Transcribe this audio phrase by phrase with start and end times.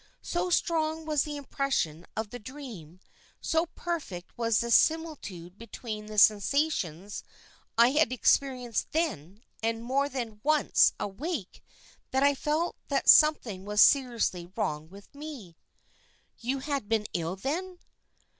[0.23, 2.99] So strong was the impression of the dream,
[3.39, 7.23] so perfect was the similitude between the sensations
[7.77, 11.61] I had experienced then, and more than once awake,
[12.09, 15.55] that I felt that something was seriously wrong with me."
[16.39, 17.77] "You had been ill then?"